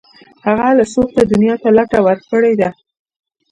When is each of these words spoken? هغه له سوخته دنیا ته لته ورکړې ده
هغه 0.45 0.67
له 0.77 0.85
سوخته 0.93 1.21
دنیا 1.31 1.55
ته 1.63 1.69
لته 1.77 1.97
ورکړې 2.07 2.53
ده 2.61 2.69